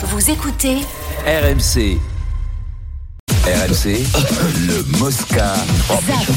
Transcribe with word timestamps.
Vous 0.00 0.30
écoutez 0.30 0.76
RMC. 1.26 1.98
RMC, 3.44 3.98
le 4.68 4.98
Mosca. 4.98 5.54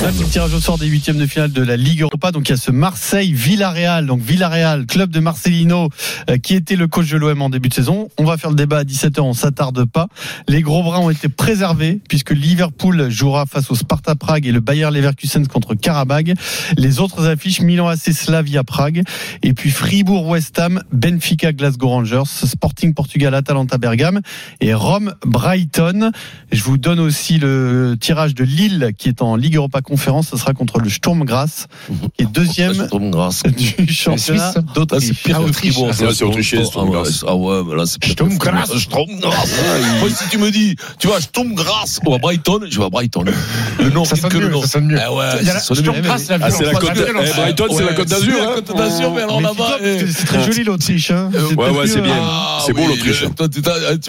Le 0.01 0.25
tirage 0.25 0.55
au 0.55 0.59
sort 0.59 0.79
des 0.79 0.87
huitièmes 0.87 1.17
de 1.17 1.27
finale 1.27 1.51
de 1.51 1.61
la 1.61 1.77
Ligue 1.77 2.03
Donc 2.29 2.47
il 2.47 2.51
y 2.51 2.53
a 2.53 2.57
ce 2.57 2.69
Marseille-Villarreal. 2.69 4.05
Donc 4.05 4.21
Villarreal, 4.21 4.85
club 4.85 5.09
de 5.09 5.19
Marcelino, 5.19 5.89
euh, 6.29 6.37
qui 6.37 6.53
était 6.53 6.75
le 6.75 6.87
coach 6.87 7.09
de 7.09 7.17
l'OM 7.17 7.41
en 7.41 7.49
début 7.49 7.69
de 7.69 7.73
saison. 7.73 8.09
On 8.19 8.23
va 8.23 8.37
faire 8.37 8.51
le 8.51 8.55
débat 8.55 8.79
à 8.79 8.83
17h, 8.83 9.19
on 9.21 9.33
s'attarde 9.33 9.85
pas. 9.85 10.07
Les 10.47 10.61
gros 10.61 10.83
bras 10.83 10.99
ont 10.99 11.09
été 11.09 11.27
préservés 11.27 11.99
puisque 12.07 12.31
Liverpool 12.31 13.09
jouera 13.09 13.47
face 13.47 13.71
au 13.71 13.75
Sparta 13.75 14.13
Prague 14.13 14.45
et 14.45 14.51
le 14.51 14.59
Bayer 14.59 14.91
Leverkusen 14.91 15.47
contre 15.47 15.73
Karabag. 15.73 16.35
Les 16.77 16.99
autres 16.99 17.27
affiches 17.27 17.61
Milan 17.61 17.87
AC 17.87 18.13
Slavia 18.13 18.63
Prague 18.63 19.01
et 19.41 19.53
puis 19.53 19.71
Fribourg 19.71 20.27
West 20.27 20.59
Ham, 20.59 20.83
Benfica 20.91 21.53
Glasgow 21.53 21.87
Rangers, 21.87 22.23
Sporting 22.25 22.93
Portugal 22.93 23.33
Atalanta 23.33 23.77
Bergame 23.77 24.21
et 24.59 24.73
Rome 24.73 25.15
Brighton. 25.25 26.11
Je 26.51 26.63
vous 26.63 26.77
donne 26.77 26.99
aussi 26.99 27.39
le 27.39 27.95
tirage 27.99 28.35
de 28.35 28.43
Lille 28.43 28.91
qui 28.97 29.09
est 29.09 29.21
en 29.21 29.35
Ligue 29.35 29.55
Europa 29.55 29.81
Conférence. 29.81 30.29
Ce 30.29 30.37
sera 30.37 30.53
contre 30.53 30.79
le 30.79 30.89
Sturm 30.89 31.23
Graz, 31.23 31.67
qui 32.17 32.23
est 32.23 32.31
deuxième 32.31 32.73
du 33.77 33.93
championnat 33.93 34.53
Ah, 34.55 34.61
d'Autriche. 34.73 35.07
c'est 35.07 35.13
pire 35.23 35.43
que 35.45 35.51
Fribourg. 35.51 35.89
Ah, 35.91 36.07
c'est 36.13 36.23
autrichien, 36.23 36.63
Sturmgrass. 36.65 37.23
Ah 37.27 37.35
ouais, 37.35 37.61
mais 37.67 37.75
là, 37.75 37.85
c'est 37.85 37.99
pire 37.99 38.15
que 38.15 38.23
Sturmgrass. 38.25 38.77
Sturmgrass. 38.77 39.49
Moi, 39.99 40.09
si 40.09 40.29
tu 40.29 40.37
me 40.37 40.51
dis, 40.51 40.75
tu 40.99 41.07
vois, 41.07 41.21
Sturmgrass 41.21 41.99
ou 42.05 42.13
à 42.13 42.17
Brighton, 42.17 42.59
je 42.69 42.77
vais 42.79 42.85
à 42.85 42.89
Brighton. 42.89 43.25
Le 43.79 43.89
nom, 43.89 44.05
Ça 44.05 44.15
que 44.29 44.37
le 44.37 44.49
nom. 44.49 44.61
ça 44.61 44.67
sonne 44.67 44.85
mieux. 44.87 44.99
Ah 45.01 45.13
ouais. 45.13 45.43
Sturmgrass, 45.61 46.29
la 46.29 46.37
Ah, 46.41 46.51
c'est 46.51 46.63
la 46.65 46.71
violence. 46.79 47.27
eh, 47.35 47.39
Brighton, 47.41 47.65
c'est 47.69 47.79
la 47.83 47.85
Ouais, 47.91 47.95
Côte 47.95 48.07
d'Azur, 48.09 48.33
C'est 48.35 48.41
hein. 48.41 48.45
la 48.49 48.61
Côte 48.61 48.77
d'Azur, 48.77 49.11
mais 49.13 49.21
alors 49.21 49.41
Mais 49.41 49.47
là-bas. 49.47 49.77
que 49.79 50.07
C'est 50.11 50.25
très 50.25 50.43
joli 50.43 50.63
l'Autriche. 50.63 51.11
Hein. 51.11 51.29
C'est 51.33 51.39
ouais, 51.41 51.55
pas 51.55 51.71
ouais, 51.71 51.87
c'est 51.87 52.01
bien. 52.01 52.15
Ah, 52.21 52.59
C'est 52.65 52.73
beau, 52.73 52.87
l'Autriche. 52.87 53.23
Toi, 53.35 53.47
tu 53.49 53.61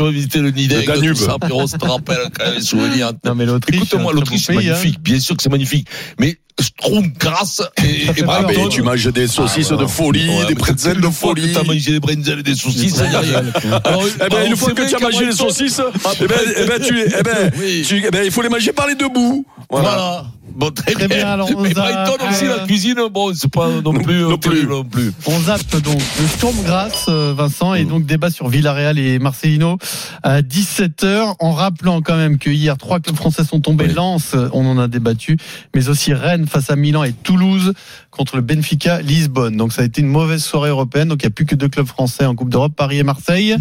vas 0.02 0.10
visiter 0.10 0.38
le 0.40 0.50
Nidec, 0.50 0.86
Le 0.86 0.94
Danube. 0.94 1.16
ça, 1.16 1.36
Pierrot, 1.40 1.66
te 1.66 1.84
rappelle 1.86 2.18
quand 2.36 2.44
même 2.44 2.54
les 2.56 2.60
souvenirs. 2.62 3.12
Non 3.24 3.34
mais 3.34 3.46
l'Autriche. 3.46 3.76
Écoute-moi, 3.82 4.12
c'est 4.12 4.18
l'Autriche, 4.18 4.42
c'est 4.46 4.52
hein. 4.52 4.56
magnifique. 4.56 5.00
Bien 5.02 5.20
sûr 5.20 5.36
que 5.36 5.42
c'est 5.42 5.48
magnifique. 5.50 5.86
Mais 6.18 6.36
Sturmgrass 6.60 7.62
et, 7.82 8.02
et 8.02 8.12
fait 8.12 8.24
Ah, 8.28 8.42
mais 8.46 8.68
tu 8.68 8.82
manges 8.82 9.06
des 9.12 9.26
saucisses 9.26 9.68
Ah, 9.70 9.74
ouais. 9.76 9.82
de 9.82 9.86
folie, 9.86 10.28
Ouais, 10.28 10.46
des 10.46 10.54
pretzels 10.54 11.00
de 11.00 11.08
folie. 11.08 11.52
T'as 11.52 11.62
mangé 11.64 11.92
des 11.92 12.00
bretzels 12.00 12.40
et 12.40 12.42
des 12.42 12.54
saucisses. 12.54 13.00
Alors, 13.00 13.22
Eh 14.24 14.28
ben, 14.28 14.46
une 14.50 14.56
fois 14.56 14.72
que 14.72 14.88
tu 14.88 14.94
as 14.94 14.98
mangé 14.98 15.26
les 15.26 15.32
saucisses, 15.32 15.80
eh 16.20 16.26
ben, 16.26 16.36
eh 16.56 16.64
ben, 16.66 16.80
tu, 16.80 17.00
eh 17.18 17.22
ben, 17.22 17.50
Oui. 17.58 17.84
tu- 17.86 18.02
eh 18.06 18.10
ben, 18.10 18.22
il 18.24 18.30
faut 18.30 18.42
les 18.42 18.48
manger 18.48 18.72
par 18.72 18.86
les 18.86 18.94
deux 18.94 19.08
bouts. 19.08 19.44
Voilà. 19.70 19.88
Voilà. 19.90 20.24
Bon, 20.54 20.70
très, 20.70 20.92
Très 20.92 21.08
bien, 21.08 21.28
alors, 21.30 21.48
on 21.56 21.62
Mais 21.62 21.70
aussi, 21.70 22.44
Euh, 22.44 22.56
la 22.58 22.66
cuisine, 22.66 22.96
bon, 23.12 23.32
c'est 23.34 23.50
pas 23.50 23.68
non 23.82 23.92
plus, 23.94 24.20
non 24.22 24.32
euh, 24.32 24.36
plus. 24.36 24.50
terrible 24.50 24.72
non 24.72 24.84
plus. 24.84 25.12
On 25.26 25.38
zappe 25.40 25.76
donc 25.82 26.00
le 26.20 26.26
Sturm 26.26 26.54
Graz, 26.64 27.06
euh, 27.08 27.32
Vincent, 27.36 27.72
Mm. 27.72 27.76
et 27.76 27.84
donc 27.84 28.04
débat 28.06 28.30
sur 28.30 28.48
Villarreal 28.48 28.98
et 28.98 29.18
Marcelino 29.18 29.78
à 30.22 30.42
17h, 30.42 31.34
en 31.40 31.52
rappelant 31.52 32.02
quand 32.02 32.16
même 32.16 32.38
que 32.38 32.50
hier 32.50 32.76
trois 32.76 33.00
clubs 33.00 33.16
français 33.16 33.44
sont 33.44 33.60
tombés, 33.60 33.86
Oui. 33.88 33.94
Lens, 33.94 34.32
euh, 34.34 34.48
on 34.52 34.66
en 34.66 34.78
a 34.78 34.88
débattu, 34.88 35.36
mais 35.74 35.88
aussi 35.88 36.12
Rennes 36.14 36.46
face 36.46 36.70
à 36.70 36.76
Milan 36.76 37.04
et 37.04 37.12
Toulouse 37.12 37.72
contre 38.12 38.36
le 38.36 38.42
Benfica 38.42 39.00
Lisbonne. 39.02 39.56
Donc 39.56 39.72
ça 39.72 39.82
a 39.82 39.84
été 39.84 40.00
une 40.02 40.06
mauvaise 40.06 40.44
soirée 40.44 40.68
européenne, 40.70 41.08
donc 41.08 41.22
il 41.22 41.26
n'y 41.26 41.32
a 41.32 41.34
plus 41.34 41.46
que 41.46 41.56
deux 41.56 41.68
clubs 41.68 41.86
français 41.86 42.24
en 42.26 42.36
Coupe 42.36 42.50
d'Europe, 42.50 42.74
Paris 42.76 42.98
et 42.98 43.02
Marseille. 43.02 43.56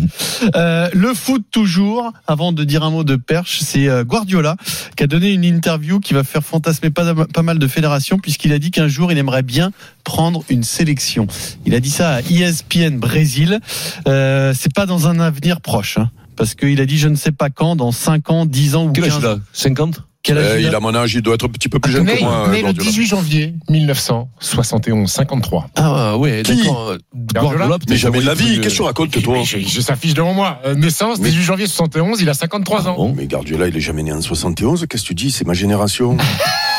Euh, 0.55 0.89
le 0.93 1.13
foot 1.15 1.43
toujours, 1.51 2.11
avant 2.27 2.51
de 2.51 2.63
dire 2.63 2.83
un 2.83 2.91
mot 2.91 3.03
de 3.03 3.15
perche, 3.15 3.61
c'est 3.61 3.87
euh, 3.87 4.03
Guardiola 4.03 4.57
qui 4.95 5.03
a 5.03 5.07
donné 5.07 5.31
une 5.31 5.45
interview 5.45 5.99
qui 5.99 6.13
va 6.13 6.23
faire 6.23 6.43
fantasmer 6.43 6.89
pas, 6.91 7.15
pas 7.25 7.41
mal 7.41 7.57
de 7.57 7.67
fédérations 7.67 8.19
puisqu'il 8.19 8.51
a 8.53 8.59
dit 8.59 8.69
qu'un 8.69 8.87
jour 8.89 9.11
il 9.11 9.17
aimerait 9.17 9.41
bien 9.43 9.71
prendre 10.03 10.43
une 10.49 10.63
sélection. 10.63 11.25
Il 11.65 11.73
a 11.73 11.79
dit 11.79 11.89
ça 11.89 12.15
à 12.15 12.21
ESPN 12.21 12.97
Brésil. 12.99 13.59
Euh, 14.07 14.53
c'est 14.55 14.73
pas 14.73 14.85
dans 14.85 15.07
un 15.07 15.19
avenir 15.19 15.61
proche. 15.61 15.97
hein, 15.97 16.11
parce 16.35 16.55
qu'il 16.55 16.81
a 16.81 16.85
dit 16.85 16.97
je 16.97 17.07
ne 17.07 17.15
sais 17.15 17.31
pas 17.31 17.49
quand, 17.49 17.75
dans 17.77 17.91
5 17.91 18.29
ans, 18.31 18.45
10 18.45 18.75
ans 18.75 18.85
ou 18.87 18.91
Quel 18.91 19.05
âge 19.05 19.11
15 19.13 19.19
il 19.21 19.27
ans. 19.27 19.31
a 19.31 19.39
50 19.53 20.01
Quel 20.23 20.37
âge 20.37 20.45
Euh, 20.45 20.59
il 20.59 20.65
a 20.67 20.69
il 20.69 20.75
a 20.75 20.79
mon 20.79 20.93
âge, 20.93 21.13
il 21.15 21.21
doit 21.21 21.33
être 21.35 21.45
un 21.45 21.49
petit 21.49 21.67
peu 21.69 21.79
plus 21.79 21.91
jeune 21.91 22.05
Né, 22.05 22.17
que 22.17 22.23
moi. 22.23 22.47
né 22.49 22.57
le 22.57 22.63
Guardiola. 22.63 22.89
18 22.89 23.05
janvier 23.07 23.53
1971, 23.69 25.09
53. 25.11 25.69
Ah 25.75 26.17
ouais, 26.17 26.43
Qui 26.43 26.63
d'accord. 27.13 27.53
Mais 27.89 27.97
jamais 27.97 28.19
de 28.21 28.25
la 28.25 28.33
vie, 28.33 28.59
qu'est-ce 28.61 28.69
que 28.69 28.75
tu 28.75 28.81
racontes, 28.83 29.21
toi 29.23 29.37
J'ai 29.43 29.61
j'ai 29.61 29.81
sa 29.81 29.95
fiche 29.95 30.13
devant 30.13 30.33
moi. 30.33 30.59
Euh, 30.65 30.75
Naissance, 30.75 31.19
Mais- 31.19 31.29
18 31.29 31.43
janvier 31.43 31.67
71, 31.67 32.21
il 32.21 32.29
a 32.29 32.33
53 32.33 32.87
ans. 32.87 32.95
bon 32.95 33.13
Mais 33.15 33.25
Guardiola, 33.27 33.67
il 33.67 33.75
est 33.75 33.81
jamais 33.81 34.03
né 34.03 34.11
en 34.13 34.21
71. 34.21 34.85
Qu'est-ce 34.89 35.03
que 35.03 35.07
tu 35.07 35.15
dis 35.15 35.31
C'est 35.31 35.45
ma 35.47 35.53
génération. 35.53 36.17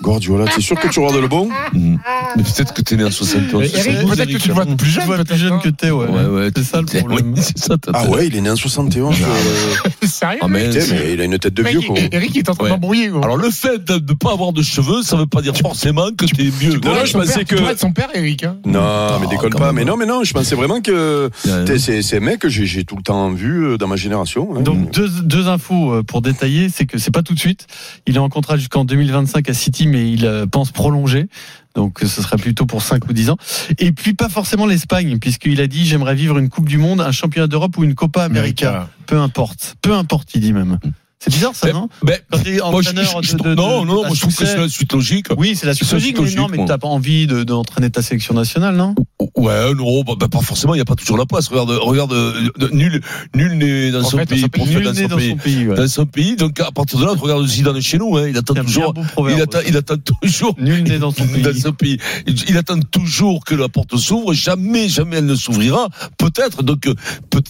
Guardiola, 0.00 0.44
t'es 0.54 0.60
sûr 0.60 0.78
que 0.78 0.88
tu 0.88 1.00
regardes 1.00 1.20
le 1.20 1.28
bon 1.28 1.48
Mhm. 1.72 1.98
Mais 2.36 2.42
peut-être 2.42 2.72
que 2.74 2.82
t'es 2.82 2.96
né 2.96 3.04
en 3.04 3.10
71. 3.10 3.64
Et 3.74 3.78
Eric, 3.78 4.08
peut-être 4.08 4.30
que 4.32 4.38
tu 4.38 4.48
le 4.48 4.54
vois 4.54 4.64
plus 4.66 4.86
Je 4.86 4.90
jeune. 5.00 5.04
vois 5.06 5.24
plus 5.24 5.36
jeune 5.36 5.58
que 5.60 5.68
t'es, 5.70 5.90
ouais. 5.90 6.06
Ouais, 6.06 6.24
ouais. 6.26 6.50
C'est 6.54 6.62
ça 6.64 6.80
le 6.80 6.86
problème. 6.86 7.32
oui, 7.36 7.42
c'est 7.44 7.58
ça, 7.58 7.76
Ah 7.92 8.08
ouais, 8.08 8.26
il 8.28 8.36
est 8.36 8.40
né 8.40 8.50
en 8.50 8.56
71. 8.56 9.16
euh, 9.20 9.88
Sérieux 10.06 10.38
Ah, 10.42 10.48
mais 10.48 10.68
mais 10.68 11.12
il 11.14 11.20
a 11.20 11.24
une 11.24 11.38
tête 11.38 11.54
de 11.54 11.62
vieux, 11.62 11.80
quoi. 11.80 11.96
Eric 12.12 12.30
il 12.34 12.38
est 12.38 12.48
en 12.50 12.54
train 12.54 12.64
Ouais. 12.64 12.70
d'embrouiller. 12.70 13.08
Alors 13.22 13.36
le 13.36 13.50
fait 13.50 13.84
de 13.84 13.94
ne 13.94 14.14
pas 14.16 14.32
avoir 14.32 14.52
de 14.52 14.62
cheveux, 14.62 15.02
ça 15.02 15.16
veut 15.16 15.26
pas 15.26 15.42
dire 15.42 15.56
forcément 15.56 16.10
que 16.16 16.26
t'es 16.26 16.44
mieux. 16.62 16.74
Non, 16.84 16.94
non, 16.94 17.04
je 17.04 17.10
Son 17.12 17.18
pensais 17.20 17.44
que- 17.44 17.56
Tu 17.56 17.62
être 17.64 17.80
son 17.80 17.92
père, 17.92 18.08
Eric. 18.14 18.44
hein. 18.44 18.56
Non, 18.64 19.18
mais 19.20 19.26
déconne 19.26 19.50
quand 19.50 19.58
pas. 19.58 19.72
Mais 19.72 19.84
non, 19.84 19.96
mais 19.96 20.06
non, 20.06 20.22
je 20.24 20.32
pensais 20.32 20.54
vraiment 20.54 20.80
que 20.80 21.30
c'est 21.78 22.02
c'est 22.02 22.16
un 22.16 22.20
mec 22.20 22.38
que 22.40 22.48
j'ai 22.48 22.84
tout 22.84 22.96
le 22.96 23.02
temps 23.02 23.30
vu 23.30 23.64
euh, 23.64 23.78
dans 23.78 23.88
ma 23.88 23.96
génération. 23.96 24.48
hein. 24.56 24.60
Donc 24.60 24.90
deux, 24.92 25.08
deux 25.22 25.48
infos 25.48 25.92
euh, 25.92 26.02
pour 26.02 26.22
détailler, 26.22 26.68
c'est 26.68 26.86
que 26.86 26.98
c'est 26.98 27.10
pas 27.10 27.22
tout 27.22 27.34
de 27.34 27.38
suite. 27.38 27.66
Il 28.06 28.14
est 28.16 28.20
en 28.20 28.28
contrat 28.28 28.56
jusqu'en 28.56 28.84
2025 28.84 29.48
à 29.48 29.54
City, 29.54 29.86
mais 29.88 30.10
il 30.10 30.26
euh, 30.26 30.46
pense 30.46 30.70
prolonger. 30.70 31.28
Donc 31.74 32.00
ce 32.00 32.22
serait 32.22 32.36
plutôt 32.36 32.66
pour 32.66 32.82
5 32.82 33.08
ou 33.08 33.12
10 33.12 33.30
ans. 33.30 33.36
Et 33.78 33.92
puis 33.92 34.14
pas 34.14 34.28
forcément 34.28 34.66
l'Espagne, 34.66 35.18
puisqu'il 35.18 35.60
a 35.60 35.66
dit 35.66 35.86
j'aimerais 35.86 36.14
vivre 36.14 36.38
une 36.38 36.48
Coupe 36.48 36.68
du 36.68 36.78
Monde, 36.78 37.00
un 37.00 37.12
championnat 37.12 37.46
d'Europe 37.46 37.76
ou 37.78 37.84
une 37.84 37.94
Copa 37.94 38.24
América. 38.24 38.88
Peu 39.06 39.18
importe. 39.18 39.76
Peu 39.82 39.94
importe, 39.94 40.34
il 40.34 40.40
dit 40.40 40.52
même. 40.52 40.78
C'est 41.20 41.32
bizarre 41.32 41.54
ça, 41.54 41.66
Mais- 41.66 41.72
non 41.72 41.88
mais- 42.04 42.20
Quand 42.30 42.38
tu 42.44 42.48
es 42.56 42.58
moi, 42.58 42.80
je- 42.80 42.90
entraîneur 42.90 43.22
je- 43.22 43.28
je 43.30 43.36
de, 43.36 43.42
de- 43.42 43.54
non, 43.56 43.80
de- 43.82 43.86
non, 43.88 43.94
moi 44.06 44.10
je 44.14 44.20
trouve 44.20 44.36
que 44.36 44.46
c'est 44.46 44.56
la 44.56 44.68
suite 44.68 44.92
logique. 44.92 45.26
Oui, 45.36 45.56
c'est 45.56 45.66
la 45.66 45.74
suite 45.74 45.90
logique, 45.92 46.12
mais 46.14 46.18
non, 46.20 46.24
logique, 46.24 46.50
mais 46.52 46.56
moi. 46.58 46.66
t'as 46.68 46.78
pas 46.78 46.86
envie 46.86 47.26
de- 47.26 47.42
d'entraîner 47.42 47.90
ta 47.90 48.02
sélection 48.02 48.34
nationale, 48.34 48.76
non 48.76 48.94
Ouais, 49.36 49.74
non, 49.74 50.02
bah, 50.04 50.12
bah, 50.16 50.28
pas 50.28 50.40
forcément, 50.40 50.74
il 50.74 50.78
n'y 50.78 50.82
a 50.82 50.84
pas 50.84 50.94
toujours 50.94 51.18
la 51.18 51.26
place. 51.26 51.48
Regarde, 51.48 51.70
regarde, 51.70 52.12
euh, 52.12 52.48
nul, 52.70 53.00
nul 53.34 53.58
n'est 53.58 53.90
dans 53.90 54.04
son 54.04 54.18
fait, 54.18 54.26
pays, 54.26 54.40
ça 54.42 54.48
peut- 54.48 54.58
prophète 54.60 54.76
Nul 54.76 54.84
dans 54.84 54.94
son 54.94 55.06
dans 55.08 55.16
pays. 55.16 55.30
son 55.30 55.36
pays. 55.36 55.66
ouais. 55.66 55.74
Dans 55.76 55.88
son 55.88 56.06
pays, 56.06 56.36
donc 56.36 56.60
à 56.60 56.70
partir 56.70 57.00
de 57.00 57.04
là, 57.04 57.12
regarde 57.18 57.44
Zidane 57.48 57.80
chez 57.80 57.98
nous, 57.98 58.16
hein, 58.16 58.28
il 58.28 58.36
attend 58.38 58.54
toujours, 58.54 58.94
il 59.28 59.40
attend, 59.42 59.58
il 59.66 59.76
attend 59.76 59.96
toujours 60.22 60.54
Nul 60.58 60.84
né 60.84 60.98
dans 61.00 61.10
son 61.10 61.26
pays. 61.26 61.42
dans 61.42 61.52
son 61.52 61.72
pays. 61.72 61.98
Il, 62.28 62.36
il 62.48 62.56
attend 62.56 62.78
toujours 62.78 63.44
que 63.44 63.56
la 63.56 63.68
porte 63.68 63.96
s'ouvre. 63.96 64.32
Jamais, 64.34 64.88
jamais 64.88 65.16
elle 65.16 65.26
ne 65.26 65.34
s'ouvrira. 65.34 65.88
Peut-être. 66.16 66.62
Donc, 66.62 66.86
euh, 66.86 66.94
peut, 67.30 67.42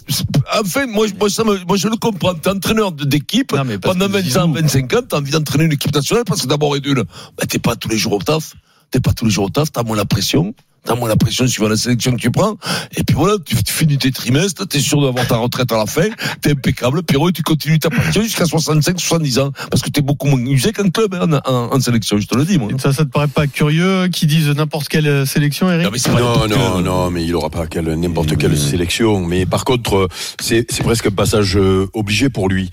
enfin, 0.59 0.87
moi, 0.87 1.07
moi, 1.21 1.29
ça 1.29 1.45
me, 1.45 1.59
moi, 1.67 1.77
je 1.77 1.89
le 1.89 1.97
comprends. 1.97 2.33
T'es 2.35 2.49
entraîneur 2.51 2.93
de- 2.93 3.05
d'équipe. 3.05 3.53
Non, 3.59 3.65
mais 3.65 3.79
parce 3.79 3.95
Pendant 3.95 4.07
que 4.07 4.13
20 4.13 4.37
ans, 4.41 4.49
Zizou- 4.49 4.55
25 4.55 4.95
ans, 4.95 5.01
t'as 5.09 5.19
envie 5.19 5.33
d'entraîner 5.33 5.65
une 5.65 5.73
équipe 5.73 5.93
nationale 5.93 6.23
parce 6.25 6.43
que 6.43 6.47
d'abord 6.47 6.77
et 6.77 6.81
d'une, 6.81 7.03
bah, 7.03 7.45
t'es 7.49 7.59
pas 7.59 7.75
tous 7.75 7.89
les 7.89 7.99
jours 7.99 8.13
au 8.13 8.23
taf. 8.23 8.55
T'es 8.93 9.01
pas 9.01 9.13
tous 9.13 9.25
les 9.25 9.31
jours 9.33 9.47
au 9.47 9.51
taf. 9.51 9.73
T'as 9.73 9.83
moins 9.83 9.97
la 9.97 10.05
pression. 10.05 10.55
T'as 10.89 10.95
moins 10.95 11.09
la 11.11 11.17
pression 11.17 11.47
suivant 11.47 11.69
la 11.69 11.77
sélection 11.77 12.13
que 12.13 12.17
tu 12.21 12.31
prends. 12.31 12.57
Et 12.97 13.05
puis 13.05 13.15
voilà, 13.15 13.35
tu, 13.45 13.55
tu 13.63 13.73
finis 13.75 13.99
tes 13.99 14.11
trimestres, 14.11 14.67
t'es 14.67 14.81
sûr 14.81 15.03
d'avoir 15.03 15.27
ta 15.27 15.37
retraite 15.37 15.71
à 15.71 15.77
la 15.77 15.85
fin, 15.85 16.07
t'es 16.41 16.53
impeccable, 16.53 17.03
Pierrot, 17.03 17.29
et 17.29 17.33
tu 17.33 17.43
continues 17.43 17.79
ta 17.79 17.91
passion 17.91 18.23
jusqu'à 18.23 18.47
65, 18.47 18.99
70 18.99 19.39
ans. 19.41 19.53
Parce 19.71 19.83
que 19.83 19.91
t'es 19.91 20.01
beaucoup 20.01 20.29
moins 20.29 20.41
usé 20.51 20.73
qu'un 20.73 20.89
club, 20.89 21.13
hein, 21.15 21.29
en, 21.45 21.53
en- 21.53 21.75
en 21.77 21.81
sélection, 21.81 22.17
je 22.19 22.27
te 22.27 22.35
le 22.35 22.47
dis, 22.47 22.57
moi. 22.59 22.71
Et 22.75 22.81
Ça, 22.81 22.95
ça 22.95 23.05
te 23.05 23.11
paraît 23.11 23.29
pas 23.29 23.47
curieux 23.47 24.09
qu'ils 24.09 24.29
disent 24.29 24.49
n'importe 24.49 24.89
quelle 24.89 25.07
euh, 25.07 25.27
sélection, 25.27 25.71
Eric 25.71 25.85
Non, 25.85 25.91
mais 25.93 25.99
c'est 25.99 26.11
pas 26.11 26.21
Non, 26.21 26.47
non, 26.49 26.73
quel- 26.77 26.85
non, 26.85 27.11
mais 27.11 27.23
il 27.25 27.35
aura 27.35 27.51
pas 27.51 27.67
quelle- 27.67 27.93
n'importe 27.95 28.39
quelle 28.39 28.57
sélection. 28.57 29.21
Mais 29.27 29.45
par 29.45 29.65
contre, 29.67 29.95
euh, 29.97 30.09
c'est 30.41 30.65
c'est 30.71 30.85
presque 30.85 31.07
un 31.07 31.11
passage 31.11 31.57
euh, 31.59 31.87
obligé 31.93 32.31
pour 32.31 32.49
lui. 32.49 32.71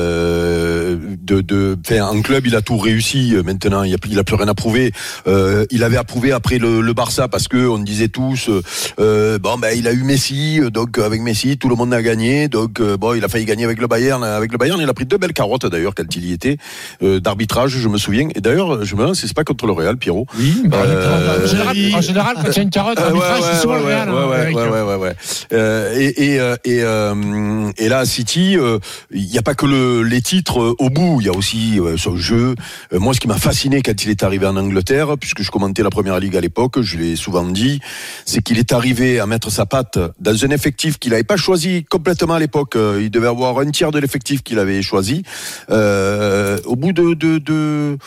Euh, 0.00 0.96
de, 1.22 1.40
de, 1.40 1.76
enfin, 1.84 2.02
en 2.06 2.22
club, 2.22 2.46
il 2.46 2.54
a 2.56 2.62
tout 2.62 2.78
réussi. 2.78 3.34
Maintenant, 3.44 3.82
il 3.82 3.92
a, 3.94 3.98
plus- 3.98 4.10
il 4.10 4.18
a 4.18 4.24
plus 4.24 4.36
rien 4.36 4.48
à 4.48 4.54
prouver. 4.54 4.92
Euh, 5.26 5.64
il 5.70 5.82
avait 5.84 5.96
approuvé 5.96 6.32
après 6.32 6.58
le, 6.58 6.80
le 6.80 6.92
Barça 6.94 7.25
parce 7.28 7.48
que 7.48 7.66
on 7.68 7.78
disait 7.78 8.08
tous, 8.08 8.48
euh, 8.48 8.62
euh, 9.00 9.38
bon, 9.38 9.58
ben, 9.58 9.76
il 9.76 9.86
a 9.88 9.92
eu 9.92 10.02
Messi, 10.02 10.60
euh, 10.60 10.70
donc 10.70 10.98
avec 10.98 11.20
Messi, 11.20 11.58
tout 11.58 11.68
le 11.68 11.74
monde 11.76 11.92
a 11.94 12.02
gagné. 12.02 12.48
Donc, 12.48 12.80
euh, 12.80 12.96
bon, 12.96 13.14
il 13.14 13.24
a 13.24 13.28
failli 13.28 13.44
gagner 13.44 13.64
avec 13.64 13.80
le 13.80 13.86
Bayern. 13.86 14.22
Avec 14.24 14.52
le 14.52 14.58
Bayern, 14.58 14.80
il 14.80 14.88
a 14.88 14.94
pris 14.94 15.04
deux 15.06 15.18
belles 15.18 15.32
carottes 15.32 15.66
d'ailleurs 15.66 15.94
quand 15.94 16.14
il 16.16 16.24
y 16.26 16.32
était 16.32 16.56
euh, 17.02 17.20
d'arbitrage, 17.20 17.70
je 17.70 17.88
me 17.88 17.98
souviens. 17.98 18.28
Et 18.34 18.40
d'ailleurs, 18.40 18.84
je 18.84 18.94
me 18.94 19.00
demande, 19.00 19.16
si 19.16 19.26
c'est 19.28 19.36
pas 19.36 19.44
contre 19.44 19.66
le 19.66 19.72
Real, 19.72 19.96
Pierrot. 19.96 20.26
Oui, 20.38 20.62
bah, 20.66 20.78
Euh, 20.86 21.44
En 21.44 21.46
général, 21.46 21.76
en 21.94 22.00
général, 22.00 22.36
quand 22.36 22.50
il 22.50 22.56
y 22.56 22.60
a 22.60 22.62
une 22.62 22.70
carotte, 22.70 22.98
Euh, 22.98 23.12
c'est 23.52 23.60
souvent 23.60 23.76
le 23.76 23.84
Real. 23.84 24.08
hein, 24.08 24.28
ouais, 24.28 24.42
Eric. 24.44 24.56
ouais, 24.56 24.68
ouais, 24.68 24.82
ouais, 24.82 24.96
ouais. 24.96 25.12
Euh, 25.52 25.94
et 25.98 26.34
et 26.34 26.36
et, 26.64 27.84
et 27.84 27.88
là, 27.88 27.98
à 28.00 28.04
City, 28.06 28.56
euh, 28.56 28.78
il 29.12 29.26
n'y 29.26 29.38
a 29.38 29.42
pas 29.42 29.54
que 29.54 29.66
le, 29.66 30.02
les 30.02 30.20
titres 30.22 30.60
euh, 30.60 30.74
au 30.78 30.90
bout. 30.90 31.18
Il 31.20 31.26
y 31.26 31.30
a 31.30 31.32
aussi 31.32 31.78
euh, 31.80 31.96
ce 31.96 32.16
jeu. 32.16 32.54
Euh, 32.92 32.98
moi, 32.98 33.14
ce 33.14 33.20
qui 33.20 33.28
m'a 33.28 33.36
fasciné 33.38 33.82
quand 33.82 34.02
il 34.04 34.10
est 34.10 34.22
arrivé 34.22 34.46
en 34.46 34.56
Angleterre, 34.56 35.16
puisque 35.18 35.42
je 35.42 35.50
commentais 35.50 35.82
la 35.82 35.90
première 35.90 36.18
ligue 36.20 36.36
à 36.36 36.40
l'époque, 36.40 36.80
je 36.80 36.98
l'ai 36.98 37.05
souvent 37.14 37.44
dit, 37.44 37.80
c'est 38.24 38.42
qu'il 38.42 38.58
est 38.58 38.72
arrivé 38.72 39.20
à 39.20 39.26
mettre 39.26 39.50
sa 39.50 39.66
patte 39.66 39.98
dans 40.18 40.44
un 40.44 40.50
effectif 40.50 40.98
qu'il 40.98 41.12
n'avait 41.12 41.22
pas 41.22 41.36
choisi 41.36 41.84
complètement 41.84 42.34
à 42.34 42.40
l'époque. 42.40 42.74
Euh, 42.74 43.00
Il 43.02 43.10
devait 43.10 43.28
avoir 43.28 43.58
un 43.60 43.70
tiers 43.70 43.92
de 43.92 43.98
l'effectif 44.00 44.42
qu'il 44.42 44.58
avait 44.58 44.82
choisi. 44.82 45.22
Euh, 45.70 46.58
au 46.64 46.74
bout 46.74 46.92
de, 46.92 47.14
de, 47.14 47.38
de 47.38 47.76
de 47.76 47.98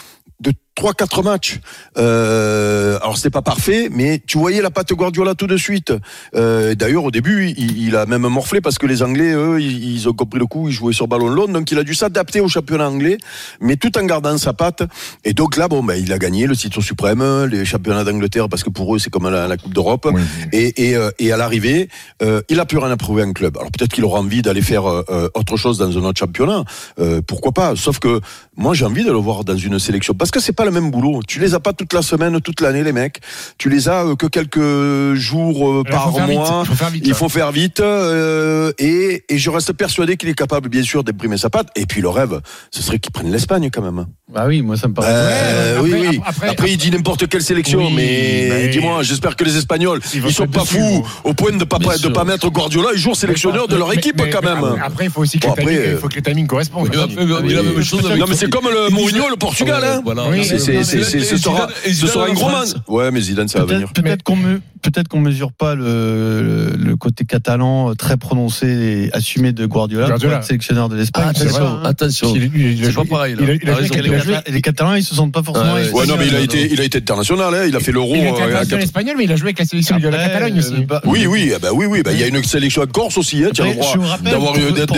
trois, 0.79 0.93
quatre 0.93 1.23
matchs. 1.23 1.59
Euh, 1.97 2.97
alors 3.01 3.17
c'était 3.17 3.29
pas 3.29 3.41
parfait, 3.41 3.89
mais 3.91 4.21
tu 4.25 4.37
voyais 4.37 4.61
la 4.61 4.71
patte 4.71 4.93
Guardiola 4.93 5.35
tout 5.35 5.45
de 5.45 5.57
suite. 5.57 5.91
Euh, 6.35 6.73
D'ailleurs, 6.73 7.03
au 7.03 7.11
début, 7.11 7.53
il, 7.57 7.77
il 7.85 7.95
a 7.97 8.05
même 8.05 8.27
morflé 8.27 8.61
parce 8.61 8.77
que 8.77 8.87
les 8.87 9.03
Anglais, 9.03 9.33
eux, 9.33 9.59
ils, 9.59 9.95
ils 9.95 10.07
ont 10.07 10.13
compris 10.13 10.39
le 10.39 10.45
coup, 10.45 10.69
ils 10.69 10.73
jouaient 10.73 10.93
sur 10.93 11.09
ballon 11.09 11.27
long, 11.27 11.49
donc 11.49 11.69
il 11.71 11.77
a 11.77 11.83
dû 11.83 11.93
s'adapter 11.93 12.39
au 12.39 12.47
championnat 12.47 12.87
anglais, 12.87 13.17
mais 13.59 13.75
tout 13.75 13.97
en 13.97 14.05
gardant 14.05 14.37
sa 14.37 14.53
patte. 14.53 14.83
Et 15.25 15.33
donc 15.33 15.57
là, 15.57 15.67
bon, 15.67 15.83
ben, 15.83 15.95
il 15.95 16.13
a 16.13 16.17
gagné 16.17 16.47
le 16.47 16.55
titre 16.55 16.79
suprême, 16.79 17.21
les 17.51 17.65
championnats 17.65 18.05
d'Angleterre, 18.05 18.47
parce 18.47 18.63
que 18.63 18.69
pour 18.69 18.95
eux, 18.95 18.99
c'est 18.99 19.09
comme 19.09 19.29
la, 19.29 19.47
la 19.49 19.57
Coupe 19.57 19.73
d'Europe. 19.73 20.07
Et, 20.53 20.91
et, 20.91 20.95
euh, 20.95 21.11
et 21.19 21.33
à 21.33 21.37
l'arrivée, 21.37 21.89
euh, 22.21 22.41
il 22.47 22.57
a 22.61 22.65
plus 22.65 22.77
rien 22.77 22.91
à 22.91 22.97
prouver 22.97 23.23
en 23.23 23.33
club. 23.33 23.57
Alors 23.57 23.71
peut-être 23.71 23.91
qu'il 23.91 24.05
aura 24.05 24.19
envie 24.21 24.41
d'aller 24.41 24.61
faire 24.61 24.85
euh, 24.87 25.27
autre 25.33 25.57
chose 25.57 25.77
dans 25.77 25.91
un 25.97 26.03
autre 26.05 26.19
championnat. 26.19 26.63
Euh, 26.99 27.21
pourquoi 27.21 27.51
pas? 27.51 27.75
Sauf 27.75 27.99
que 27.99 28.21
moi, 28.55 28.73
j'ai 28.73 28.85
envie 28.85 29.03
de 29.03 29.11
le 29.11 29.17
voir 29.17 29.43
dans 29.43 29.57
une 29.57 29.77
sélection 29.77 30.13
parce 30.13 30.31
que 30.31 30.39
c'est 30.39 30.53
pas 30.53 30.69
le 30.69 30.81
même 30.81 30.92
boulot. 30.92 31.19
Tu 31.27 31.39
les 31.39 31.54
as 31.54 31.60
pas 31.60 31.74
toute 31.74 31.94
la 31.94 32.01
semaine, 32.01 32.39
toute 32.42 32.62
l'année, 32.62 32.83
les 32.83 32.92
mecs. 32.92 33.18
Tu 33.57 33.69
les 33.69 33.89
as 33.89 34.06
euh, 34.06 34.16
que 34.16 34.27
quelques 34.27 35.16
jours 35.16 35.69
euh, 35.69 35.83
Il 35.86 35.92
par 35.92 36.12
vite, 36.12 36.36
mois. 36.36 36.63
il 36.63 36.68
faut 36.68 36.75
faire 36.75 36.89
vite, 36.89 37.04
Il 37.07 37.13
faut 37.13 37.30
faire 37.30 37.51
vite. 37.51 37.80
euh, 37.80 38.71
et, 38.80 39.24
et 39.30 39.38
je 39.38 39.50
reste 39.50 39.74
persuadé 39.74 40.18
qu'il 40.18 40.30
est 40.30 40.33
capable, 40.33 40.69
bien 40.69 40.83
sûr, 40.83 41.04
d'imprimer 41.04 41.38
sa 41.38 41.50
patte. 41.50 41.68
Et 41.75 41.86
puis 41.86 42.01
le 42.01 42.10
rêve, 42.10 42.42
ce 42.71 42.81
serait 42.81 43.00
qu'il 43.00 43.12
prenne 43.12 43.31
l'Espagne 43.31 43.69
quand 43.71 43.81
même. 43.81 44.06
Bah 44.31 44.45
oui, 44.48 44.62
moi 44.62 44.77
ça 44.77 44.88
me 44.88 44.94
paraît. 44.94 45.07
Euh, 45.12 45.80
après- 45.80 45.92
oui, 45.92 46.07
oui. 46.12 46.21
après- 46.25 46.50
Après, 46.50 46.72
il 46.72 46.77
dit 46.77 46.92
n'importe 46.92 47.27
quelle 47.27 47.42
sélection, 47.42 47.80
Oui, 47.80 47.94
mais 47.95 48.48
mais- 48.50 48.68
dis-moi, 48.69 49.01
j'espère 49.04 49.36
que 49.36 49.44
les 49.44 49.57
Espagnols, 49.57 50.00
Ils 50.13 50.24
ils 50.25 50.31
sont 50.33 50.45
pas 50.48 50.62
dessus, 50.62 50.75
fous 50.77 51.04
ils 51.25 51.30
au 51.30 51.33
point 51.33 51.51
de 51.51 51.63
pas 51.63 51.80
de 51.80 52.07
pas 52.10 52.24
mettre 52.24 52.50
Guardiola 52.50 52.89
et 52.94 52.98
jour 52.98 53.15
sélectionneur 53.15 53.68
de 53.68 53.75
leur 53.75 53.92
équipe 53.94 54.22
mais- 54.22 54.30
quand 54.30 54.42
mais 54.44 54.54
même. 54.54 54.81
Après, 54.83 55.06
il 55.06 55.12
faut 55.12 55.22
aussi 55.22 55.39
que, 55.39 55.48
Bon, 55.48 55.56
le, 55.57 55.62
timing, 55.63 55.77
après, 55.80 55.92
il 55.94 55.98
faut 55.98 56.07
que 56.10 56.15
le 56.15 56.22
timing 56.22 56.48
corresponde. 56.48 56.89
Il 56.94 57.00
a 57.00 57.06
il 57.10 57.54
a 57.57 57.62
la 57.63 57.63
même 57.63 57.83
chose 57.83 58.06
avec- 58.06 58.19
Non 58.19 58.25
mais 58.30 58.36
c'est 58.36 58.50
comme 58.50 58.65
le 58.65 58.89
Il 58.89 58.94
Mourinho, 58.95 59.30
le 59.30 59.36
Portugal. 59.36 59.81
Hein. 59.83 60.01
voilà. 60.04 60.30
Oui, 60.30 60.45
Ce 60.59 61.38
sera, 61.38 61.67
ce 61.85 62.07
sera 62.07 62.25
un 62.25 62.27
Zidane 62.27 62.33
gros 62.35 62.45
en 62.45 62.51
man. 62.51 62.65
France. 62.67 62.75
Ouais, 62.88 63.11
mais 63.11 63.21
Zidane, 63.21 63.47
ça 63.47 63.59
va 63.59 63.65
venir. 63.73 63.91
Peut-être 63.94 64.23
qu'on 64.23 64.35
me, 64.35 64.61
peut-être 64.81 65.07
qu'on 65.07 65.19
mesure 65.19 65.51
pas 65.51 65.75
le, 65.75 66.41
le, 66.41 66.77
le 66.77 66.95
côté 66.95 67.25
catalan 67.25 67.91
euh, 67.91 67.94
très 67.95 68.17
prononcé 68.17 68.67
et 68.67 69.15
assumé 69.15 69.51
de 69.51 69.65
Guardiola, 69.65 70.07
Guardiola. 70.07 70.33
pour 70.35 70.39
être 70.41 70.47
sélectionneur 70.47 70.89
de 70.89 70.95
l'Espagne. 70.95 71.25
Ah, 71.27 71.29
Attention, 71.29 71.65
hein. 71.67 71.81
attention. 71.85 72.33
A 72.33 72.85
C'est 72.85 72.94
pas 72.95 73.06
pareil, 73.06 73.35
là. 73.35 73.41
Il 73.44 73.50
a, 73.50 73.53
il 73.56 73.69
a 73.69 73.79
les, 73.79 74.41
il 74.47 74.56
a 74.56 74.61
Catalans, 74.61 74.95
ils 74.95 75.03
se 75.03 75.15
sentent 75.15 75.31
pas 75.33 75.44
forcément. 75.44 75.73
Ouais, 75.73 75.89
Ouais, 75.91 76.06
non, 76.06 76.15
mais 76.17 76.27
il 76.27 76.35
a 76.35 76.39
été, 76.41 76.71
il 76.71 76.79
a 76.79 76.83
été 76.83 76.97
international. 77.00 77.53
Hein. 77.53 77.65
Il 77.67 77.75
a 77.75 77.79
fait 77.79 77.91
l'Euro. 77.91 78.13
Il 78.15 78.19
a 78.21 78.29
été 78.29 78.29
euh, 78.29 78.33
international 78.33 78.67
quatre- 78.69 78.83
espagnol, 78.83 79.15
mais 79.17 79.23
il 79.25 79.31
a 79.31 79.35
joué 79.35 79.47
avec 79.47 79.59
la 79.59 79.65
sélection 79.65 79.97
de 80.00 80.07
la 80.07 80.17
Catalogne 80.17 80.55
euh, 80.55 80.59
aussi. 80.59 80.85
bah, 80.85 81.01
Oui, 81.05 81.25
oui, 81.27 81.51
eh 81.55 81.59
ben 81.59 81.69
oui, 81.73 81.85
oui. 81.88 82.01
Il 82.12 82.19
y 82.19 82.23
a 82.23 82.27
une 82.27 82.44
sélection 82.44 82.81
à 82.81 82.88
Corse 82.88 83.17
aussi. 83.17 83.44
Hein. 83.44 83.50
Le 83.57 84.05
rappelle, 84.05 84.31
d'avoir 84.31 84.53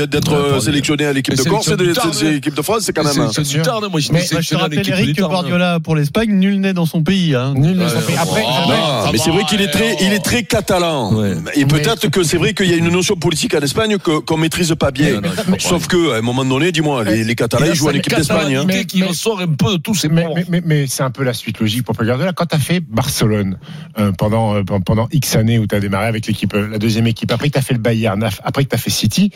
d'être 0.07 0.61
sélectionné 0.61 1.05
à 1.05 1.13
l'équipe 1.13 1.35
de 1.35 1.43
Corse 1.43 1.69
et 1.69 1.77
de 1.77 1.83
l'équipe 2.31 2.53
de 2.55 2.61
France, 2.61 2.81
c'est 2.81 2.93
quand 2.93 3.03
même. 3.03 3.19
hein. 3.19 3.31
C'est 3.33 3.47
du 3.47 3.61
tard, 3.61 3.81
moi, 3.89 3.99
je 3.99 4.07
te 4.09 4.55
à 4.55 4.57
rappelle, 4.59 4.87
Eric, 4.89 5.15
que. 5.15 5.21
Guardiola 5.51 5.79
pour 5.79 5.95
l'Espagne, 5.95 6.31
nul 6.31 6.59
n'est 6.59 6.73
dans 6.73 6.85
son 6.85 7.03
pays. 7.03 7.35
Hein. 7.35 7.53
Nul. 7.55 7.81
Après, 7.81 8.43
Oh, 8.45 8.49
après- 8.63 8.77
Non, 8.77 9.11
mais 9.11 9.17
c'est 9.17 9.29
vrai 9.31 9.43
qu'il 9.43 9.61
est 9.61 9.67
très, 9.67 9.95
il 10.01 10.13
est 10.13 10.23
très 10.23 10.43
catalan. 10.43 11.13
Ouais. 11.13 11.35
Et 11.55 11.65
peut-être 11.65 12.09
que 12.09 12.23
c'est 12.23 12.37
vrai 12.37 12.53
qu'il 12.53 12.69
y 12.69 12.73
a 12.73 12.77
une 12.77 12.89
notion 12.89 13.15
politique 13.15 13.53
en 13.53 13.59
Espagne 13.59 13.97
que- 13.97 14.19
qu'on 14.19 14.37
maîtrise 14.37 14.73
pas 14.79 14.91
bien. 14.91 15.15
Non, 15.21 15.29
non. 15.47 15.55
Sauf 15.59 15.87
que, 15.87 16.13
à 16.13 16.17
un 16.17 16.21
moment 16.21 16.45
donné, 16.45 16.71
dis-moi, 16.71 17.03
les, 17.03 17.23
les 17.23 17.35
Catalans, 17.35 17.65
ils 17.67 17.75
jouent 17.75 17.89
en 17.89 17.91
équipe 17.91 18.15
d'Espagne. 18.15 18.55
Hein. 18.55 18.63
Mais- 18.67 18.85
qui 18.85 19.03
ressort 19.03 19.41
un 19.41 19.47
peu 19.47 19.73
de 19.73 19.77
tous 19.77 19.95
ces 19.95 20.07
Mais, 20.09 20.25
mais, 20.35 20.45
mais, 20.49 20.61
mais 20.65 20.87
c'est 20.87 21.03
un 21.03 21.11
peu 21.11 21.23
la 21.23 21.33
suite 21.33 21.59
logique 21.59 21.83
pour 21.83 21.95
Pep 21.95 22.05
Guardiola. 22.05 22.33
Quand 22.33 22.45
tu 22.45 22.55
as 22.55 22.59
fait 22.59 22.79
Barcelone 22.79 23.57
euh, 23.99 24.11
pendant, 24.11 24.55
euh, 24.55 24.63
pendant 24.63 25.07
X 25.11 25.35
années 25.35 25.59
où 25.59 25.67
tu 25.67 25.75
as 25.75 25.79
démarré 25.79 26.07
avec 26.07 26.25
l'équipe, 26.27 26.53
euh, 26.53 26.67
la 26.69 26.77
deuxième 26.77 27.07
équipe, 27.07 27.31
après 27.31 27.47
que 27.49 27.53
tu 27.53 27.59
as 27.59 27.61
fait 27.61 27.73
le 27.73 27.79
Bayern, 27.79 28.21
après 28.43 28.63
que 28.63 28.69
tu 28.69 28.75
as 28.75 28.79
fait 28.79 28.89
City, 28.89 29.31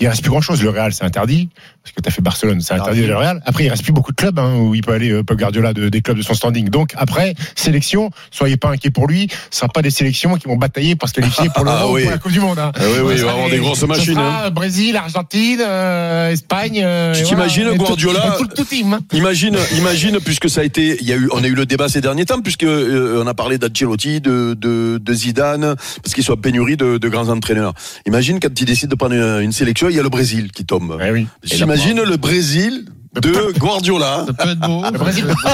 il 0.00 0.08
reste 0.08 0.22
plus 0.22 0.30
grand 0.30 0.40
chose. 0.40 0.62
Le 0.62 0.70
Real, 0.70 0.92
c'est 0.92 1.04
interdit, 1.04 1.48
parce 1.82 1.94
que 1.94 2.00
tu 2.00 2.08
as 2.08 2.12
fait 2.12 2.22
Barcelone, 2.22 2.60
c'est 2.60 2.74
interdit 2.74 3.06
le 3.06 3.16
Real. 3.16 3.42
Après, 3.46 3.64
il 3.64 3.68
reste 3.68 3.82
plus 3.82 3.92
beaucoup 3.92 4.12
de 4.12 4.16
clubs 4.16 4.38
hein, 4.38 4.56
où 4.56 4.74
il 4.74 4.82
peut 4.82 4.92
aller, 4.92 5.10
euh, 5.10 5.22
Pep 5.22 5.38
Guardiola, 5.38 5.72
de- 5.72 5.88
des 5.88 6.00
clubs 6.02 6.16
de 6.16 6.22
son 6.22 6.34
standing. 6.34 6.68
Donc, 6.68 6.92
après, 6.96 7.34
sélection, 7.56 8.10
soyez 8.30 8.56
pas 8.56 8.70
inquiets 8.70 8.90
pour 8.90 9.06
lui, 9.06 9.28
ce 9.50 9.58
sera 9.60 9.68
pas 9.68 9.82
des 9.82 9.90
sélections 9.90 10.36
qui 10.36 10.46
vont 10.48 10.56
batailler 10.56 10.96
pour 10.96 11.08
se 11.08 11.14
qualifier 11.14 11.48
pour 11.54 11.64
Ah 11.68 11.86
oui. 11.88 12.02
pour 12.02 12.10
la 12.12 12.18
Coupe 12.18 12.32
du 12.32 12.40
Monde. 12.40 12.58
Hein. 12.58 12.72
Ah 12.74 12.80
oui, 12.84 12.98
oui, 13.04 13.14
il 13.16 13.24
va 13.24 13.32
avoir 13.32 13.50
des 13.50 13.58
grosses 13.58 13.82
machines, 13.84 14.14
sera, 14.14 14.46
euh, 14.46 14.50
Brésil, 14.50 14.96
Argentine, 14.96 15.60
euh, 15.60 16.30
Espagne. 16.30 16.80
euh, 16.84 17.14
Tu 17.14 17.22
t'imagines, 17.24 17.64
voilà. 17.64 17.74
Et 17.74 17.78
tout- 17.78 17.84
Guardiola- 17.84 18.36
Tout, 18.38 18.46
tout 18.54 18.64
team. 18.64 18.92
hein. 18.94 19.00
Imagine, 19.12 19.56
imagine, 19.78 20.18
puisque 20.24 20.48
ça 20.48 20.60
a 20.60 20.64
été, 20.64 20.96
il 21.00 21.06
y 21.06 21.12
a 21.12 21.16
eu, 21.16 21.28
on 21.32 21.42
a 21.42 21.46
eu 21.46 21.54
le 21.54 21.66
débat 21.66 21.88
ces 21.88 22.00
derniers 22.00 22.24
temps, 22.24 22.40
puisque 22.40 22.62
euh, 22.64 23.22
on 23.22 23.26
a 23.26 23.34
parlé 23.34 23.58
d'Ancelotti, 23.58 24.20
de, 24.20 24.54
de, 24.58 24.98
de 25.02 25.12
Zidane, 25.14 25.74
parce 26.02 26.14
qu'ils 26.14 26.24
sont 26.24 26.36
pénurie 26.36 26.76
de, 26.76 26.98
de 26.98 27.08
grands 27.08 27.28
entraîneurs. 27.28 27.74
Imagine 28.06 28.38
quand 28.40 28.60
ils 28.60 28.64
décident 28.64 28.90
de 28.90 28.94
prendre 28.96 29.14
une, 29.14 29.42
une 29.44 29.52
sélection, 29.52 29.87
il 29.90 29.96
y 29.96 30.00
a 30.00 30.02
le 30.02 30.08
Brésil 30.08 30.52
qui 30.52 30.64
tombe. 30.64 30.98
Oui. 31.12 31.26
J'imagine 31.42 32.02
le 32.02 32.16
Brésil 32.16 32.86
de 33.20 33.58
Guardiola. 33.58 34.24
Ça 34.26 34.32
peut 34.32 34.50
être 34.50 34.60
beau. 34.66 34.82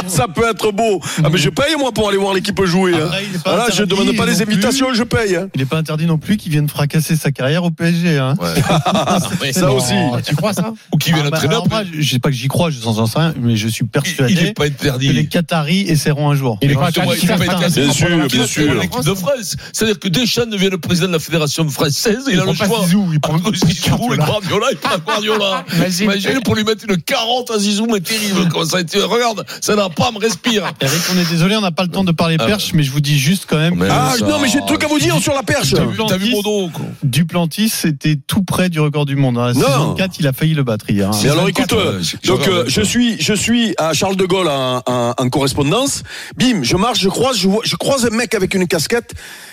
Ça 0.08 0.26
peut 0.28 0.48
être 0.50 0.72
beau. 0.72 1.00
Ah, 1.22 1.28
mais 1.30 1.38
je 1.38 1.50
paye, 1.50 1.76
moi, 1.78 1.92
pour 1.92 2.08
aller 2.08 2.18
voir 2.18 2.34
l'équipe 2.34 2.62
jouer. 2.64 2.94
hein. 2.94 3.04
Après, 3.06 3.24
il 3.24 3.38
Voilà, 3.44 3.64
je 3.66 3.82
interdit 3.82 3.90
demande 4.04 4.16
pas 4.16 4.26
les 4.26 4.34
plus. 4.34 4.52
invitations, 4.54 4.92
je 4.94 5.02
paye. 5.02 5.36
hein. 5.36 5.48
Il 5.54 5.60
n'est 5.60 5.66
pas 5.66 5.78
interdit 5.78 6.06
non 6.06 6.18
plus 6.18 6.36
qu'il 6.36 6.52
vienne 6.52 6.68
fracasser 6.68 7.16
sa 7.16 7.30
carrière 7.32 7.64
au 7.64 7.70
PSG. 7.70 8.18
Hein. 8.18 8.34
Ça 9.52 9.70
aussi. 9.72 9.94
Oh, 9.94 10.16
tu 10.24 10.34
crois 10.36 10.52
ça? 10.52 10.72
Ou 10.92 10.96
qui 10.96 11.12
vient 11.12 11.22
Ah, 11.26 11.30
bah, 11.30 11.38
alors 11.42 11.68
moi, 11.68 11.82
je 11.98 12.08
sais 12.10 12.18
pas 12.18 12.30
que 12.30 12.34
j'y 12.36 12.48
crois, 12.48 12.70
je 12.70 12.78
sens 12.80 13.14
rien, 13.14 13.34
mais 13.40 13.56
je 13.56 13.68
suis 13.68 13.84
Il 13.84 13.88
persuadé 13.88 14.34
n'est 14.34 14.52
pas 14.52 14.68
que 14.68 14.82
les 14.82 14.88
interdit. 14.88 15.28
Qataris 15.28 15.80
essaieront 15.88 16.30
un 16.30 16.34
jour. 16.34 16.58
Il 16.62 16.70
est 16.70 16.74
pas 16.74 16.88
interdit 16.88 17.18
Bien 17.24 17.88
en 17.88 17.92
sûr, 17.92 18.08
bien 18.28 18.46
sûr. 18.46 18.74
L'équipe 18.74 19.04
de 19.04 19.14
France. 19.14 19.56
C'est-à-dire 19.72 19.98
que 19.98 20.08
Deschamps 20.08 20.46
devient 20.46 20.70
le 20.70 20.78
président 20.78 21.08
de 21.08 21.12
la 21.12 21.18
fédération 21.18 21.68
française. 21.68 22.24
Il, 22.28 22.34
Il 22.34 22.40
a 22.40 22.44
le 22.44 22.52
prend 22.52 22.66
choix. 22.66 22.84
Zizou, 22.84 23.08
il 23.12 23.20
prend 23.20 23.38
Zizou 23.38 24.12
et 24.14 24.16
Guardiola, 24.16 24.66
il 24.72 24.76
prend 24.78 24.98
Guardiola. 24.98 25.64
Imagine. 25.76 26.04
Imagine 26.04 26.40
pour 26.42 26.54
lui 26.56 26.64
mettre 26.64 26.84
une 26.88 26.96
40 26.96 27.43
à 27.50 27.58
Zizou, 27.58 27.86
mais 27.86 28.00
terrible. 28.00 28.48
Ça. 28.64 28.78
Regarde, 29.06 29.44
ça 29.60 29.76
n'a 29.76 29.88
pas 29.88 30.08
à 30.08 30.12
me 30.12 30.18
respire. 30.18 30.64
Eric, 30.80 31.00
on 31.14 31.18
est 31.18 31.28
désolé, 31.30 31.56
on 31.56 31.60
n'a 31.60 31.70
pas 31.70 31.82
le 31.82 31.88
temps 31.90 32.04
de 32.04 32.12
parler 32.12 32.36
Ah, 32.38 32.46
perche, 32.46 32.72
mais 32.74 32.82
je 32.82 32.90
vous 32.90 33.00
dis 33.00 33.18
juste 33.18 33.44
quand 33.48 33.56
même 33.58 33.84
Ah, 33.90 34.14
ça- 34.18 34.26
non, 34.26 34.38
mais 34.38 34.48
j'ai 34.48 34.58
un 34.58 34.62
truc 34.66 34.82
à 34.84 34.86
vous 34.88 34.98
dire 34.98 35.18
sur 35.20 35.34
la 35.34 35.42
perche. 35.42 35.74
T'as 36.08 36.16
vu 36.16 36.30
Modo, 36.30 36.68
quoi. 36.72 36.84
Duplantis 37.02 37.72
était 37.84 38.16
tout 38.26 38.42
près 38.42 38.68
du 38.68 38.80
record 38.80 39.06
du 39.06 39.16
monde. 39.16 39.34
Dans 39.36 39.44
la 39.46 39.52
Non. 39.54 39.60
saison 39.60 39.94
4, 39.94 40.16
il 40.20 40.26
a 40.26 40.32
failli 40.32 40.54
le 40.54 40.62
battre 40.64 40.88
hier. 40.90 41.08
hein. 41.08 41.18
Mais 41.22 41.30
alors 41.30 41.48
écoute, 41.48 41.72
24, 41.72 41.76
euh, 41.78 42.02
donc 42.26 42.46
euh, 42.48 42.64
je 42.66 42.80
suis 42.82 43.20
je 43.20 43.34
suis 43.34 43.74
à 43.78 43.92
Charles 43.92 44.16
de 44.16 44.24
Gaulle 44.24 44.48
en, 44.48 44.82
en- 44.86 45.14
en 45.16 45.28
correspondance. 45.28 46.02
Bim, 46.36 46.62
je 46.62 46.76
marche, 46.76 47.00
je 47.00 47.08
croise, 47.08 47.36
je, 47.36 47.48
vois, 47.48 47.62
je 47.64 47.76
croise 47.76 48.04
un 48.06 48.10
mec 48.14 48.34
avec 48.34 48.54
une 48.54 48.66
casquette 48.66 49.12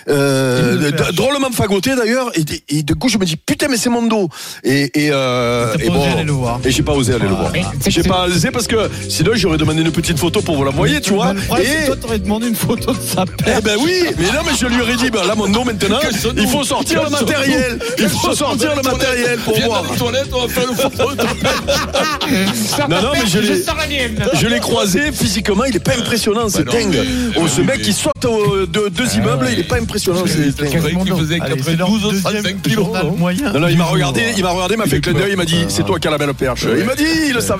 euh, 0.10 0.92
Il 1.10 1.16
drôlement 1.16 1.52
fagoté 1.52 1.96
d'ailleurs. 1.96 2.32
Et, 2.36 2.78
et 2.78 2.84
de 2.84 2.94
coup 2.94 3.10
je 3.10 3.18
me 3.18 3.26
dis 3.26 3.36
putain 3.38 3.68
mais 3.70 3.78
c'est 3.78 3.90
mon 3.90 4.04
dos. 4.08 4.30
Et, 4.64 5.06
et, 5.06 5.10
euh, 5.12 5.74
et 5.80 5.90
osé 5.90 6.08
aller 6.14 6.24
le 6.24 6.32
voir. 6.32 6.60
Et 6.64 6.72
j'ai 6.72 6.84
pas 6.84 6.94
osé 6.94 7.14
aller 7.14 7.28
le 7.28 7.36
voir. 7.36 7.52
C'est- 7.82 7.92
J'ai 7.92 8.04
pas 8.04 8.26
osé 8.28 8.52
parce 8.52 8.68
que 8.68 8.90
sinon 9.10 9.32
j'aurais 9.36 9.58
demandé 9.58 9.82
une 9.82 9.92
petite 9.92 10.18
photo 10.20 10.42
pour 10.42 10.56
vous 10.58 10.64
l'envoyer, 10.64 11.02
tu 11.02 11.14
vois. 11.14 11.34
Bah, 11.50 11.58
Et 11.62 11.86
toi, 11.88 11.96
t'aurais 12.00 12.20
demandé 12.20 12.48
une 12.48 12.56
photo 12.56 12.94
de 12.94 13.00
sa 13.02 13.26
paire. 13.26 13.58
eh 13.60 13.62
ben 13.62 13.78
oui, 13.84 14.04
mais 14.18 14.26
non, 14.28 14.40
mais 14.46 14.52
je 14.60 14.66
lui 14.68 14.82
aurais 14.82 14.96
dit, 14.96 15.10
ben 15.10 15.26
là, 15.26 15.36
mon 15.36 15.48
nom 15.48 15.66
maintenant, 15.66 16.00
il 16.38 16.48
faut 16.48 16.64
sortir 16.64 17.04
le 17.04 17.10
matériel. 17.10 17.80
Il 17.98 18.10
faut 18.10 18.34
sortir 18.34 18.76
le 18.76 18.82
matériel 18.82 19.40
pour 19.40 19.60
voir. 19.66 19.84
Non, 22.90 23.02
non, 23.02 23.10
mais 23.14 23.28
je 23.28 23.40
l'ai-. 23.40 23.64
Je 24.34 24.48
l'ai 24.48 24.60
croisé 24.60 25.12
physiquement, 25.12 25.66
il 25.66 25.76
est 25.76 25.80
pas 25.80 25.94
impressionnant, 25.98 26.50
c'est 26.50 26.64
Bah 26.64 26.72
dingue. 26.74 27.00
Oh, 27.38 27.48
ce 27.48 27.62
mec 27.62 27.82
qui 27.82 27.94
saute 27.94 28.26
aux 28.26 28.66
deux, 28.66 28.90
deux 28.90 29.16
immeubles, 29.16 29.48
il 29.52 29.60
est 29.60 29.64
pas 29.64 29.76
impressionnant. 29.76 29.91
C'est 29.98 30.52
C'est 30.52 30.78
vrai 30.78 30.96
qu'il 30.96 31.16
faisait 31.16 31.40
Allez, 31.42 31.62
c'est 31.64 31.76
leur 31.76 31.88
92 31.88 32.12
deuxième 32.12 32.44
35 32.44 32.62
kilos. 32.62 32.88
non. 32.88 33.60
Non, 33.60 33.68
il 33.68 33.78
m'a 33.78 33.84
regardé, 33.86 34.22
il 34.38 34.44
m'a 34.44 34.50
regardé, 34.52 34.78
m'a 34.78 34.86
fait 34.86 35.02
clin 35.02 35.14
d'œil, 35.14 35.32
il 35.32 35.38
m'a 35.38 35.46
dit, 35.46 35.66
c'est 35.68 35.86
toi 35.86 36.00
qui 36.00 36.08
as 36.08 36.12
la 36.12 36.18
belle 36.18 36.34
perche. 36.34 36.66
Il 36.78 36.86
m'a 36.86 36.96
dit, 36.96 37.04
il 37.28 37.34
le 37.34 37.42
savait. 37.42 37.60